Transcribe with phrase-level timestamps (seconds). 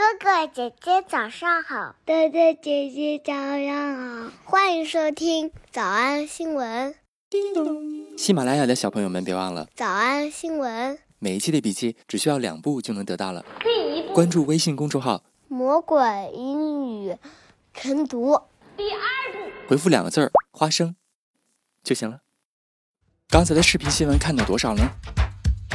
[0.00, 6.94] 哥哥姐姐早上好，哥哥姐姐早上好，欢迎收听早安新闻。
[7.28, 8.16] 叮咚！
[8.16, 13.44] 喜马拉雅的小朋友们别忘了早安新闻，每一期的笔记只需要两步就能得到了。
[13.60, 16.00] 第一步，关注微信公众号“魔鬼
[16.32, 17.18] 英语
[17.74, 18.40] 晨读”。
[18.78, 18.98] 第二
[19.34, 20.96] 步，回复两个字儿“花生”
[21.84, 22.22] 就行了。
[23.28, 24.82] 刚才的视频新闻看到多少呢？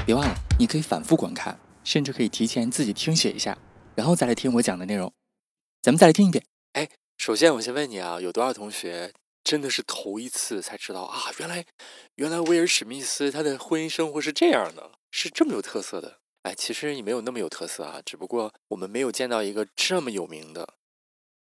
[0.03, 3.55] 别忘了，你可以反复观看，甚至可以提前自己听写一下。
[3.95, 5.13] 然后再来听我讲的内容，
[5.81, 6.45] 咱们再来听一遍。
[6.73, 9.13] 哎，首先我先问你啊，有多少同学
[9.43, 11.31] 真的是头一次才知道啊？
[11.39, 11.65] 原来，
[12.15, 16.19] 原来威尔史密斯他的婚姻生活是这样的，是这么有特色的。
[16.41, 20.75] 哎，其实也没有那么有特色啊，只不过我们没有见到一个这么有名的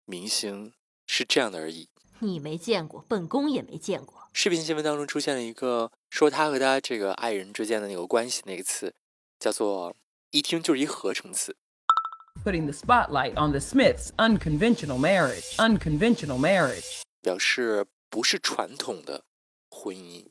[0.05, 0.75] 明星
[1.07, 1.89] 是这样的而已。
[2.19, 4.29] 你没见过，本宫也没见过。
[4.33, 8.95] 视频新闻当中出现了一个说他和他这个爱人之间的那个关系那个词，
[9.41, 9.97] 叫做
[10.31, 11.57] 一听就是一合成词。
[12.44, 15.56] putting the spotlight on the Smiths' unconventional marriage.
[15.58, 17.02] Unconventional marriage.
[17.22, 19.24] 表示不是传统的
[19.70, 20.26] 婚姻。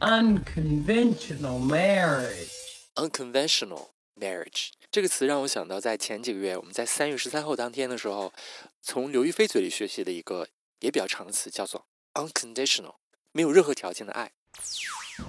[0.00, 2.50] Unconventional marriage.
[2.94, 8.32] Unconventional marriage 这个词让我想到，在前几个月，我们在三月十三号当天的时候，
[8.80, 10.46] 从刘亦菲嘴里学习的一个
[10.80, 12.94] 也比较长的词，叫做 unconditional，
[13.32, 14.30] 没有任何条件的爱。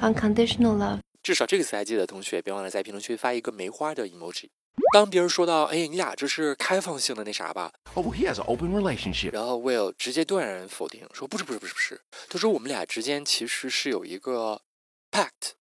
[0.01, 0.99] Unconditional love。
[1.23, 4.49] 至少这个词还记得的同学，别忘了在评论区发一个梅花的 emoji。
[4.92, 9.32] 当别人说到“哎，你俩这是开放性的那啥吧”，哦，he has an open relationship。
[9.32, 14.62] 然后 Will 直接断然否定，说：“不是，不是，不是，不是。”他说：“我们俩之间其实是有一个
[15.10, 15.52] pact。”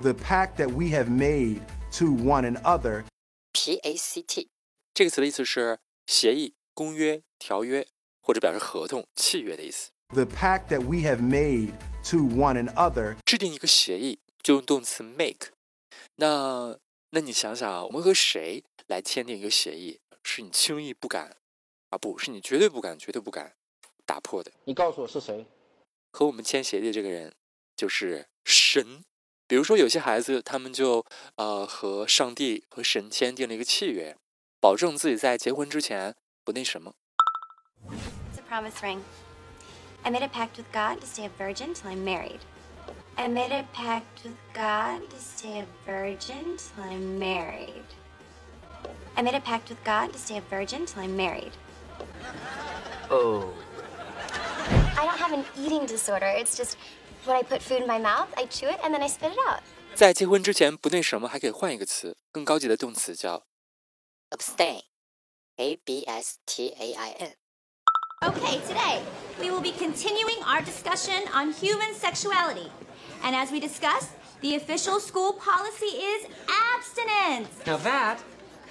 [0.00, 1.60] The pact that we have made
[1.98, 3.04] to one another。
[3.52, 4.48] P A C T
[4.94, 7.86] 这个词的意思是协议、公约、条约，
[8.22, 9.90] 或者表示合同、契约的意思。
[10.08, 11.72] The pact that we have made
[12.10, 13.16] to one another。
[13.26, 15.48] 制定一个协议就用动词 make。
[16.16, 16.78] 那
[17.12, 21.36] 那你想想啊，我们和谁来签订一个协议，是你轻易不敢
[21.88, 23.56] 啊，不是你绝对不敢、绝对不敢
[24.06, 24.52] 打破的。
[24.64, 25.44] 你告诉我是谁？
[26.12, 27.34] 和我们签协议的这个人
[27.74, 29.04] 就是神。
[29.48, 31.04] 比如说，有些孩子他们就
[31.34, 34.16] 呃和上帝和神签订了一个契约，
[34.60, 36.94] 保证自己在结婚之前不那什么。
[37.88, 39.00] It's a promise ring.
[40.02, 42.38] I made a pact with God to stay a virgin till I'm married.
[43.19, 47.85] I made a pact with God to stay a virgin till I'm married.
[49.15, 51.53] I made a pact with God to stay a virgin till I'm married.
[53.09, 53.53] Oh.
[54.97, 56.27] I don't have an eating disorder.
[56.27, 56.77] It's just
[57.25, 59.39] when I put food in my mouth, I chew it and then I spit it
[59.47, 59.61] out.
[59.95, 63.43] 在结婚之前不那什么，还可以换一个词，更高级的动词叫
[64.31, 69.01] abstain，a b s t a i n。Okay, today
[69.39, 72.69] we will be continuing our discussion on human sexuality.
[73.23, 76.27] And as we discussed, the official school policy is
[76.75, 77.49] abstinence.
[77.65, 78.21] Now that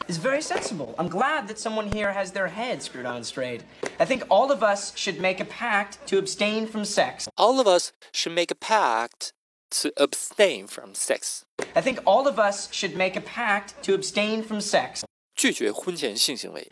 [0.09, 0.95] is very sensible.
[0.99, 3.63] I'm glad that someone here has their head screwed on straight.
[3.99, 7.29] I think all of us should make a pact to abstain from sex.
[7.37, 9.33] All of us should make a pact
[9.71, 11.45] to abstain from sex.
[11.75, 15.05] I think all of us should make a pact to abstain from sex.
[15.35, 16.71] 拒绝婚前性行为。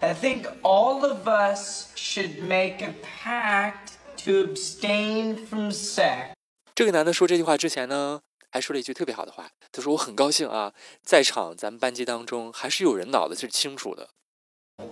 [0.00, 6.34] I think all of us should make a pact to abstain from sex.
[6.79, 9.51] 这个男的说这句话之前呢，还说了一句特别好的话。
[9.69, 10.73] 他说：“我很高兴啊，
[11.03, 14.11] 在场咱们班级当中还是有人脑子是清楚的。”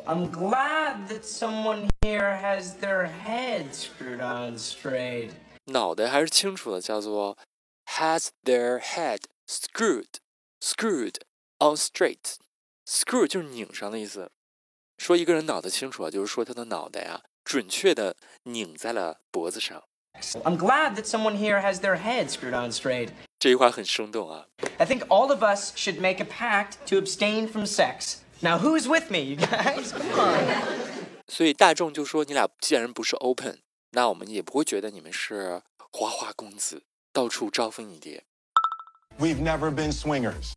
[0.06, 5.30] I'm glad that someone here has their head screwed on straight。
[5.68, 7.38] 脑袋还是清楚的，叫做
[7.86, 10.16] has their head screwed
[10.60, 11.22] screwed
[11.60, 12.36] on straight。
[12.86, 14.30] screw 就是拧上的意思。
[14.98, 19.86] 说一个人脑子清楚啊，就是说他的脑袋啊，准确的拧在了脖子上。
[20.45, 23.11] I'm glad that someone here has their head screwed on straight.
[23.39, 24.47] 这句话很生动啊。
[24.79, 28.19] I think all of us should make a pact to abstain from sex.
[28.41, 29.93] Now who's with me, you guys?
[29.93, 31.23] Come on.
[31.27, 38.25] 所以大众就说你俩既然不是 open，那我们也不会觉得你们是花花公子，到处招蜂引蝶。
[39.19, 40.53] We've never been swingers.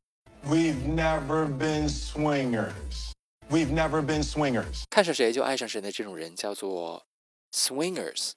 [0.48, 3.12] We've never been swingers.
[3.50, 4.84] We've never been swingers.
[4.90, 7.06] 看上谁就爱上谁的这种人叫做
[7.52, 8.34] swingers，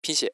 [0.00, 0.32] 拼写。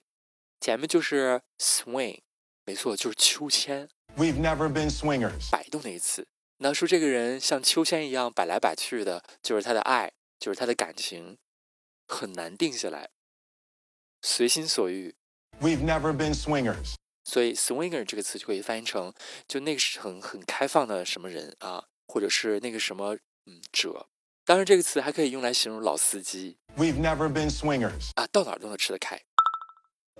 [0.65, 2.21] 前面就是 swing，
[2.65, 3.87] 没错，就是秋千。
[4.17, 6.27] We've never been swingers，摆动的一次。
[6.57, 11.37] 那说这个人像秋千一样摆来摆去的，就是他的爱，就是他的感情，
[12.07, 13.11] 很难定下来，
[14.23, 15.13] 随心所欲。
[15.61, 16.95] We've never been swingers，
[17.25, 19.13] 所以 swinger 这个词就可以翻译成
[19.47, 23.15] 就那个是很很开放的什么人啊，或者是那个什么
[23.45, 24.07] 嗯者。
[24.43, 26.57] 当然，这个词还可以用来形容老司机。
[26.75, 29.21] We've never been swingers，啊，到哪儿都能吃得开。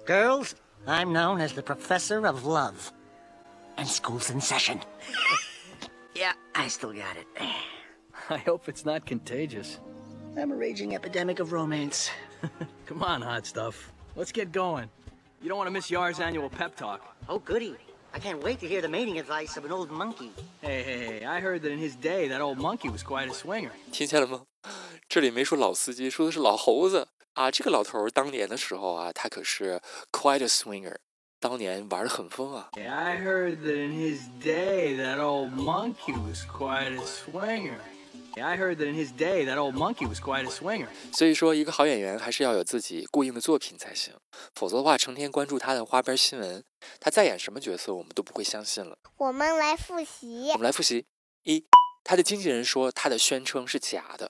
[0.06, 0.54] Girls,
[0.86, 2.92] I'm known as the professor of love.
[3.76, 4.80] And school's in session.
[6.14, 7.26] yeah, I still got it.
[8.28, 9.80] I hope it's not contagious.
[10.36, 12.10] I'm a raging epidemic of romance.
[12.86, 13.92] Come on, hot stuff.
[14.16, 14.88] Let's get going.
[15.42, 17.16] You don't want to miss Yar's annual pep talk.
[17.28, 17.76] Oh, goody.
[18.12, 20.32] I can't wait to hear the mating advice of an old monkey.
[20.60, 23.34] Hey, hey, hey, I heard that in his day, that old monkey was quite a
[23.34, 23.70] swinger.
[23.92, 24.42] 听见了吗？
[25.08, 27.49] 这里没说老司机，说的是老猴子 啊。
[27.51, 29.79] 这个老头儿当年的时候啊，他可是
[30.11, 30.95] quite a swinger，
[31.39, 32.71] 当年玩的很疯啊。
[32.75, 37.77] I heard that in his day, that old monkey was quite a swinger.
[38.35, 40.89] Yeah, I heard that in his day, that old monkey was quite a swinger.
[41.13, 44.13] 所以说，一个好演员还是要有自己固定的作品才行，
[44.55, 46.61] 否则的话，成天关注他的花边新闻，
[46.99, 48.97] 他再演什么角色，我们都不会相信了。
[49.15, 50.55] 我们来复习我。
[50.55, 51.05] 们来复习：
[51.43, 51.65] 一，
[52.03, 54.27] 他的经纪人说他的宣称是假的；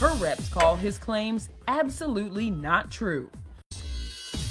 [0.00, 3.30] Her reps call his claims absolutely not true.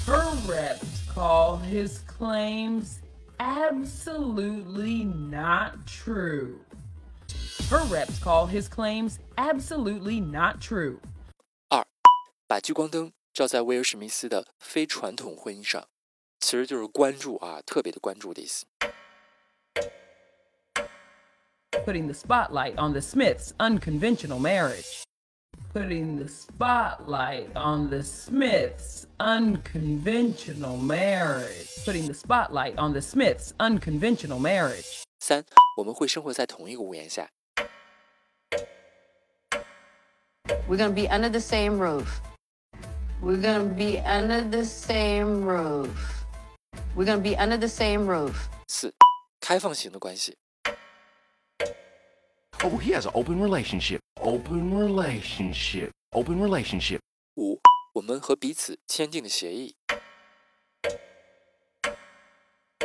[0.06, 3.00] Her reps call his claims
[3.38, 6.58] absolutely not true.
[7.70, 10.98] Her reps call his claims absolutely not true.
[11.68, 11.84] 二，
[12.46, 15.86] 把聚光灯照在威尔史密斯的非传统婚姻上，
[16.40, 18.66] 其实就是关注啊，特别的关注的意思。
[21.84, 25.04] Putting the spotlight on the Smiths' unconventional marriage.
[25.74, 31.68] Putting the spotlight on the Smiths' unconventional marriage.
[31.84, 35.02] Putting the spotlight on the Smiths' unconventional marriage.
[35.20, 35.44] 三，
[35.76, 37.28] 我们会生活在同一个屋檐下。
[40.66, 42.06] We're gonna be under the same roof.
[43.22, 45.90] We're gonna be under the same roof.
[46.96, 48.34] We're gonna be under the same roof.
[48.68, 48.94] 四，
[49.40, 50.38] 开放型的关系。
[52.62, 54.00] Oh, he has an open relationship.
[54.20, 55.90] Open relationship.
[56.12, 57.00] Open relationship.
[57.36, 57.60] 五，
[57.92, 59.74] 我们和彼此签订的协议。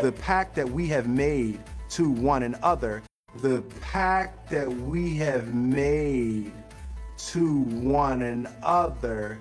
[0.02, 1.60] the pact that we have made
[1.90, 3.02] to one another,
[3.42, 6.52] the pact that we have made
[7.32, 9.38] to one another,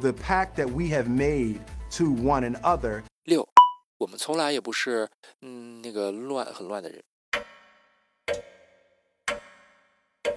[0.00, 3.02] the pact that we have made to one another.
[3.24, 3.48] 六，
[3.98, 5.08] 我们从来也不是
[5.40, 7.02] 嗯那个乱很乱的人。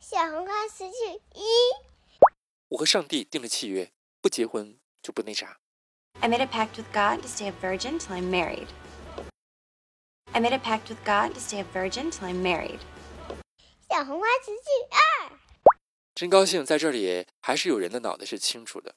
[0.00, 0.94] 小红花词句
[1.34, 1.42] 一，
[2.68, 3.90] 我和上帝定了契约，
[4.20, 5.58] 不结婚就不那啥。
[6.20, 8.68] I made a pact with God to stay a virgin till I'm married.
[10.32, 12.80] I made a pact with God to stay a virgin till I'm married.
[13.88, 15.38] 小红花词句二，
[16.14, 18.94] 真高兴在这里还是有人的脑袋是清楚的。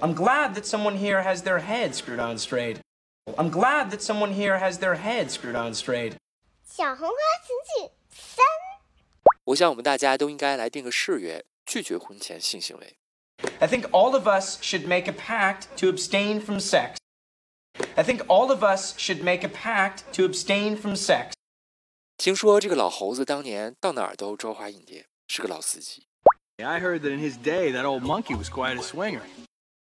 [0.00, 2.78] I'm glad that someone here has their head screwed on straight.
[3.36, 6.14] I'm glad that someone here has their head screwed on straight.
[6.64, 7.95] 小红花词句三，
[9.47, 12.97] 我想我们大家都应该来定个誓约，拒绝婚前性行为。
[13.59, 16.97] I think all of us should make a pact to abstain from sex.
[17.95, 21.31] I think all of us should make a pact to abstain from sex.
[22.17, 26.07] 听说这个老猴子当年到哪儿都招花引蝶，是个老司机。
[26.57, 29.21] I heard that in his day, that old monkey was quite a swinger.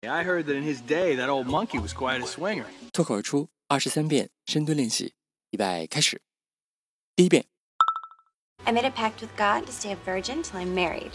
[0.01, 2.66] I heard that in his day, that old monkey was quite a swinger.
[2.92, 5.13] 脱口而出二十三遍深蹲练习，
[5.51, 6.22] 预备开始。
[7.16, 7.46] 第一遍，
[8.67, 11.12] I made a pact with God to stay a virgin till I'm married.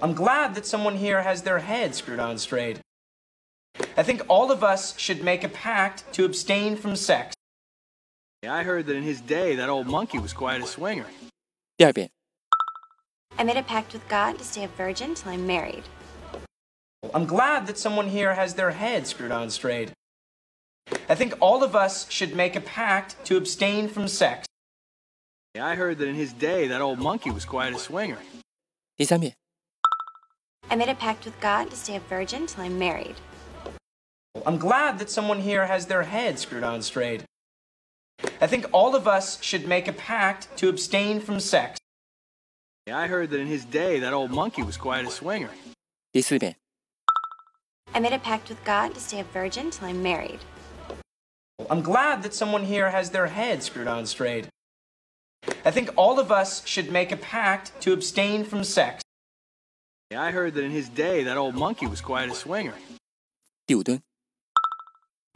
[0.00, 2.78] I'm glad that someone here has their head screwed on straight.
[3.96, 7.34] I think all of us should make a pact to abstain from sex.
[8.42, 11.06] Yeah, I heard that in his day, that old monkey was quite a swinger.
[11.76, 12.10] 第二遍，
[13.36, 15.84] I made a pact with God to stay a virgin till I'm married.
[17.12, 19.90] I'm glad that someone here has their head screwed on straight.
[21.08, 24.45] I think all of us should make a pact to abstain from sex.
[25.56, 28.18] Yeah, I heard that in his day, that old monkey was quite a swinger.
[28.96, 29.34] 第三遍，
[30.68, 33.16] I made a pact with God to stay a virgin till I'm married.
[34.46, 37.24] I'm glad that someone here has their head screwed on straight.
[38.40, 41.78] I think all of us should make a pact to abstain from sex.
[42.86, 45.50] Yeah, I heard that in his day, that old monkey was quite a swinger.
[46.12, 46.56] 第四遍，
[47.92, 50.40] I made a pact with God to stay a virgin till I'm married.
[51.68, 54.48] I'm glad that someone here has their head screwed on straight.
[55.64, 59.02] I think all of us should make a pact to abstain from sex.
[60.10, 62.74] Yeah, I heard that in his day, that old monkey was quite a swinger.
[63.66, 64.02] 第五蹲，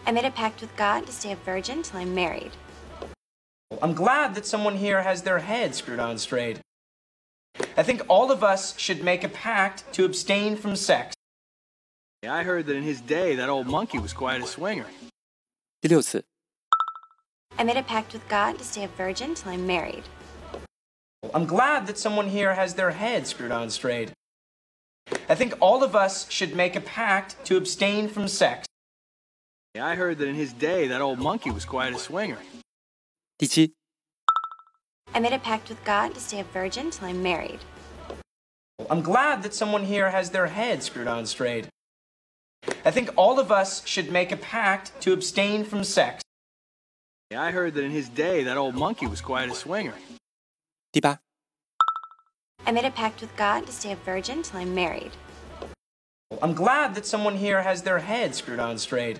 [0.04, 2.52] I made a pact with God to stay a virgin till I'm married.
[3.82, 6.60] I'm glad that someone here has their head screwed on straight.
[7.76, 11.14] I think all of us should make a pact to abstain from sex.
[12.26, 14.86] I heard that in his day that old monkey was quite a swinger.
[15.80, 16.24] 第六次，
[17.57, 20.03] I made a pact with God to stay a virgin till I'm married.
[21.33, 24.11] I'm glad that someone here has their head screwed on straight.
[25.29, 28.67] I think all of us should make a pact to abstain from sex.
[29.79, 32.37] I heard that in his day that old monkey was quite a swinger.
[33.37, 33.73] 第七
[35.13, 37.59] ，I made a pact with God to stay a virgin till I'm married.
[38.89, 41.67] I'm glad that someone here has their head screwed on straight.
[42.85, 46.20] I think all of us should make a pact to abstain from sex.
[47.34, 49.94] I heard that in his day that old monkey was quite a swinger.
[50.92, 51.18] 第八，
[52.64, 55.10] I made a pact with God to stay a virgin till I'm married.
[56.40, 59.18] I'm glad that someone here has their head screwed on straight.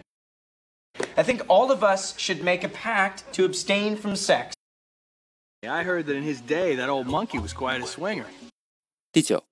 [1.17, 4.55] I think all of us should make a pact to abstain from sex.
[5.67, 8.27] I heard that in his day that old monkey was quite a swinger.
[9.13, 9.43] 第九，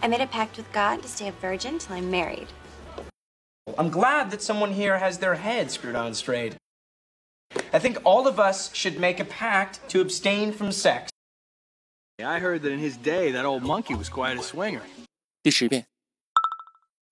[0.00, 2.46] I made a pact with God to stay a virgin till I'm married.
[3.76, 6.54] I'm glad that someone here has their head screwed on straight.
[7.72, 11.10] I think all of us should make a pact to abstain from sex.
[12.20, 14.82] I heard that in his day that old monkey was quite a swinger.
[15.42, 15.84] 第十遍，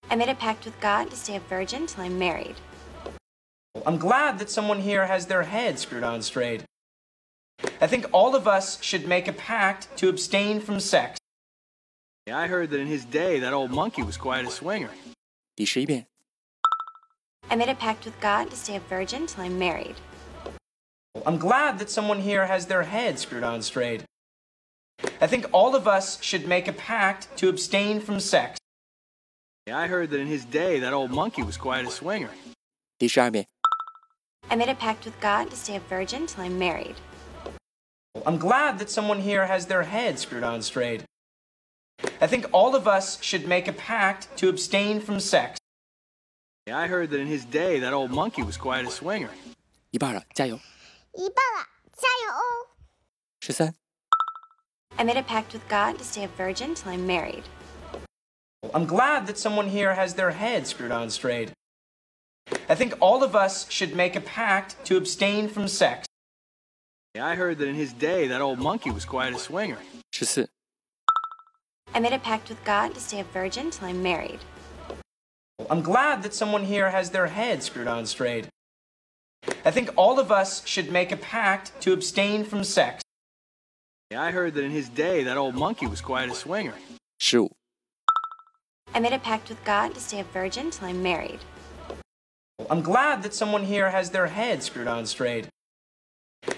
[0.08, 2.54] I made a pact with God to stay a virgin till I'm married.
[3.84, 6.62] I'm glad that someone here has their head screwed on straight.
[7.80, 11.18] I think all of us should make a pact to abstain from sex.
[12.28, 14.90] I heard that in his day that old monkey was quite a swinger.
[15.56, 16.06] 第十一遍，
[17.48, 19.96] I made a pact with God to stay a virgin till I'm married.
[21.26, 24.02] I'm glad that someone here has their head screwed on straight.
[25.20, 28.58] I think all of us should make a pact to abstain from sex.
[29.70, 32.30] I heard that in his day that old monkey was quite a swinger.
[32.98, 33.46] 第十二遍，
[34.48, 36.96] I made a pact with God to stay a virgin till I'm married.
[38.24, 41.02] I'm glad that someone here has their head screwed on straight.
[42.20, 45.58] I think all of us should make a pact to abstain from sex.
[46.66, 49.30] I heard that in his day that old monkey was quite a swinger.
[49.90, 50.58] 一半了，加油！
[51.16, 52.68] 一半了，加油哦！
[53.40, 53.74] 十三、
[54.96, 57.44] I made a pact with God to stay a virgin till I'm married.
[58.72, 61.52] I'm glad that someone here has their head screwed on straight.
[62.68, 66.06] I think all of us should make a pact to abstain from sex.
[67.14, 69.78] I heard that in his day that old monkey was quite a swinger.
[70.12, 70.48] 十四、
[71.92, 74.40] I made a pact with God to stay a virgin till I'm married.
[75.68, 78.48] I'm glad that someone here has their head screwed on straight.
[79.67, 83.03] I think all of us should make a pact to abstain from sex.
[84.15, 86.73] I heard that in his day, that old monkey was quite a swinger.
[87.19, 87.51] Shoot.
[88.95, 91.39] I made a pact with God to stay a virgin till I'm married.
[92.69, 95.47] I'm glad that someone here has their head screwed on straight.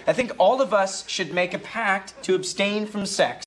[0.06, 3.44] I think all of us should make a pact to abstain from sex.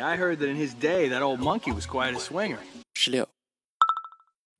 [0.00, 2.58] I heard that in his day, that old monkey was quite a swinger.
[2.96, 3.24] 16.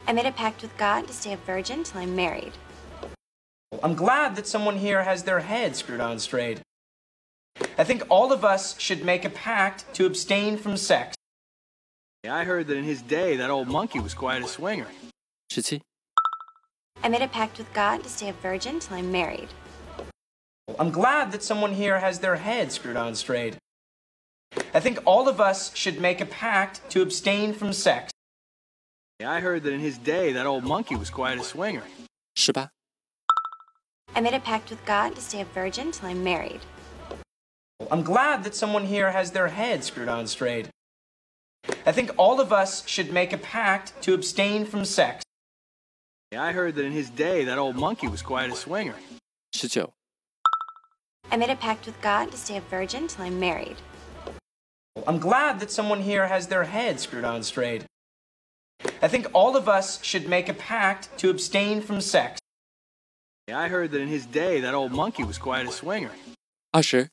[0.07, 2.53] I made a pact with God to stay a virgin till I'm married.
[3.81, 6.61] I'm glad that someone here has their head screwed on straight.
[7.79, 11.15] I think all of us should make a pact to abstain from sex.
[12.25, 14.87] Yeah, I heard that in his day, that old monkey was quite a swinger.
[15.53, 15.81] Shitty.
[17.03, 19.49] I made a pact with God to stay a virgin till I'm married.
[20.79, 23.57] I'm glad that someone here has their head screwed on straight.
[24.75, 28.13] I think all of us should make a pact to abstain from sex.
[29.19, 31.83] Yeah, I heard that in his day, that old monkey was quite a swinger.
[32.35, 32.71] 是吧?
[34.15, 36.61] I made a pact with God to stay a virgin till I'm married.
[37.91, 40.69] I'm glad that someone here has their head screwed on straight.
[41.87, 45.25] I think all of us should make a pact to abstain from sex.
[46.37, 48.95] I heard that in his day that old monkey was quite a swinger.
[49.53, 49.93] 十九、
[51.31, 53.77] I made a pact with God to stay a virgin till I'm married.
[55.07, 57.85] I'm glad that someone here has their head screwed on straight.
[59.01, 62.42] I think all of us should make a pact to abstain from sex.
[63.51, 66.13] I heard that in his day, that old monkey was quite a swinger.
[66.73, 67.09] Usher.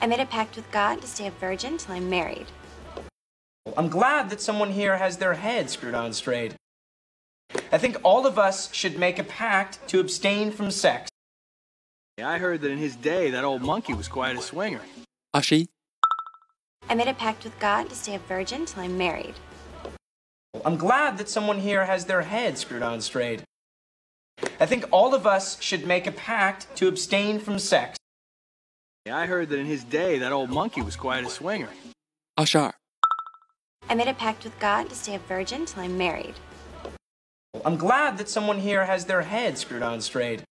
[0.00, 2.46] I made a pact with God to stay a virgin till I'm married.
[3.76, 6.54] I'm glad that someone here has their head screwed on straight.
[7.72, 11.08] I think all of us should make a pact to abstain from sex.
[12.22, 14.82] I heard that in his day, that old monkey was quite a swinger.
[15.34, 15.68] Ashi.
[16.88, 19.34] I made a pact with God to stay a virgin till I'm married.
[20.64, 23.42] I'm glad that someone here has their head screwed on straight.
[24.59, 27.97] I think all of us should make a pact to abstain from sex.
[29.05, 31.69] I heard that in his day that old monkey was quite a swinger.
[32.35, 32.73] 二十二、
[33.87, 36.35] I made a pact with God to stay a virgin till I'm married.
[37.65, 40.43] I'm glad that someone here has their head screwed on straight.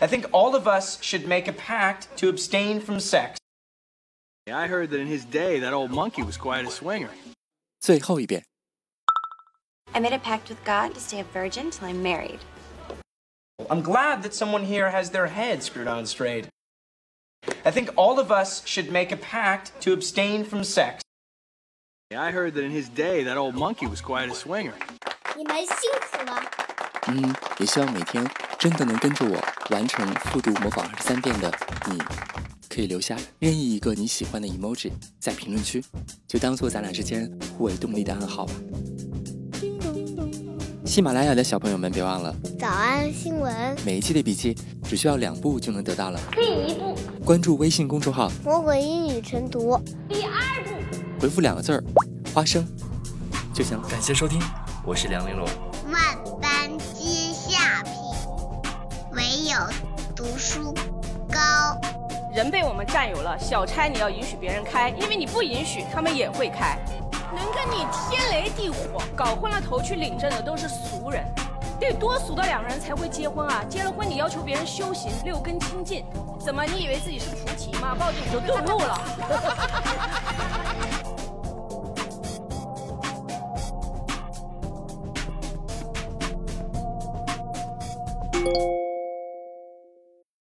[0.00, 3.38] I think all of us should make a pact to abstain from sex.
[4.50, 7.10] I heard that in his day that old monkey was quite a swinger.
[7.80, 8.44] 最后一遍。
[9.92, 12.40] I made a pact with God to stay a virgin till I'm married.
[13.70, 16.46] I'm glad that someone here has their head screwed on straight.
[17.64, 21.02] I think all of us should make a pact to abstain from sex.
[22.10, 24.74] I heard that in his day that old monkey was quite a swinger.
[25.36, 26.42] 你们辛苦了。
[27.06, 28.24] 嗯，也希望每天
[28.58, 29.38] 真的能跟着我
[29.70, 31.52] 完成复读模仿二十三遍的
[31.86, 31.98] 你，
[32.68, 35.84] 可以留下任意一个你喜欢的 emoji 在评论区，
[36.26, 38.54] 就当做咱俩之间互为动力的暗号吧。
[40.89, 46.19] 喜马拉雅的小朋友们，别忘了早安新闻，每一期的笔记只需要两步就能得到了。
[46.31, 50.31] 第一步，关注微信公众号魔鬼英语晨读；第二
[50.63, 51.83] 步，回复两个字儿
[52.33, 52.67] “花生”
[53.53, 53.87] 就行了。
[53.87, 54.41] 感谢收听，
[54.83, 55.45] 我是梁玲珑。
[55.91, 56.01] 万
[56.41, 57.93] 般皆下品，
[59.11, 59.59] 唯有
[60.15, 60.73] 读书
[61.29, 61.79] 高。
[62.35, 66.79] 人被我们占有了，小差你要允许别人开，因为你不允许，他们也会开。
[67.53, 71.25] 跟你天雷地火，搞昏了头去领证的都是俗人，
[71.79, 73.63] 得多俗的两个人才会结婚啊！
[73.69, 76.05] 结了婚你要求别人修行六根清净，
[76.39, 77.95] 怎么你以为自己是菩提吗？
[77.97, 79.01] 抱着你就顿悟了。